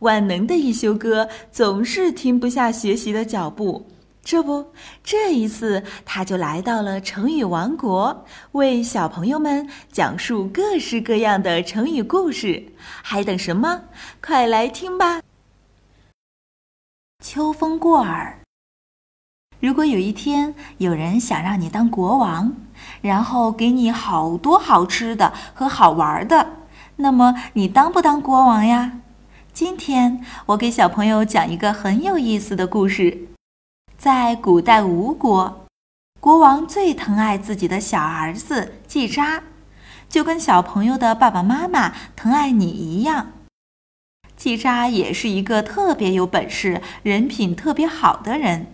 [0.00, 3.86] 万能的一休哥总是停不下学习的脚步。
[4.22, 4.66] 这不，
[5.02, 12.62] 这一次他就来到了成语王国，为小朋友们讲述各式各样的成语故事。
[13.02, 13.80] 还等什么？
[14.22, 15.22] 快来听吧！
[17.24, 18.38] 秋风过耳。
[19.58, 22.54] 如果有一天有人想让你当国王，
[23.00, 26.46] 然后给你好多好吃的和好玩的，
[26.96, 29.00] 那么你当不当国王呀？
[29.60, 33.28] 今天我给小朋友讲一个很有意思的故事。
[33.98, 35.66] 在古代吴国，
[36.18, 39.42] 国王最疼爱自己的小儿子季札，
[40.08, 43.32] 就跟小朋友的爸爸妈妈疼爱你一样。
[44.34, 48.68] 季札也是一个特别有本事、人品特别好的人，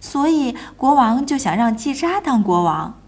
[0.00, 3.00] 所以国王就想让季札当国王。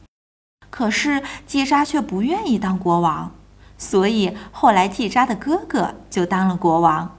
[0.70, 3.32] 可是季札却不愿意当国王，
[3.78, 7.18] 所以后来季札的哥哥就当了国王。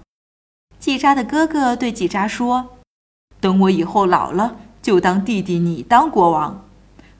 [0.78, 2.68] 季札的哥哥对季札说。
[3.42, 6.66] 等我以后老了，就当弟弟你当国王。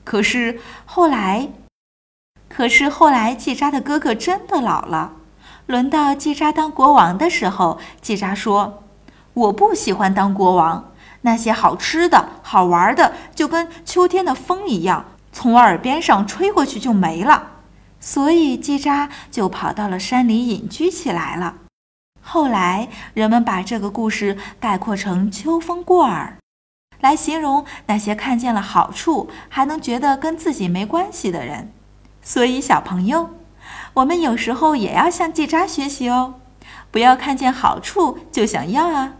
[0.04, 1.48] 可是后来，
[2.46, 5.12] 可是后来，季札的哥哥真的老了，
[5.64, 8.82] 轮到季札当国王的时候，季札说
[9.32, 17.52] ：“我不喜欢当国王，那些好吃的好玩的，就跟秋天的风一样，从我耳边上吹过去就没了。”
[18.00, 21.58] 所以季札就跑到了山里隐居起来了。
[22.22, 26.36] 后来，人们把这个故事概括成“秋风过耳”，
[27.00, 31.72] 来形容那些看见了好处还能觉得跟自己没关系的人。
[32.22, 33.30] 所以，小朋友，
[33.94, 36.34] 我们有时候也要向季札学习哦，
[36.90, 39.14] 不要看见好处就想要啊！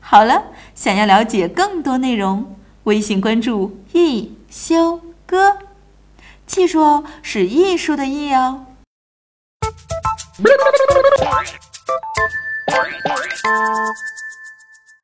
[0.00, 5.58] 好了，想要了解更多内容，微信关注“一休哥”，
[6.54, 8.64] 记住哦，是艺术的“艺”哦。